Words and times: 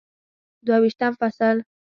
دوه 0.65 0.77
ویشتم 0.83 1.11
فصل 1.19 1.57